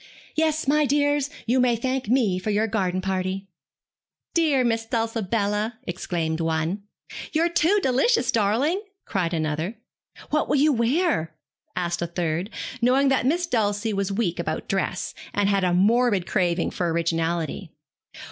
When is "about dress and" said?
14.39-15.47